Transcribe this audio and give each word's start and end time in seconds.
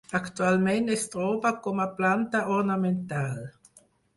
Actualment 0.19 0.87
es 0.95 1.03
troba 1.17 1.51
com 1.67 1.83
a 1.85 1.87
planta 1.99 2.43
ornamental. 2.57 3.41